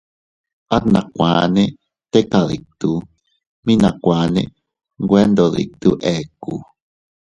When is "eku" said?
6.15-6.53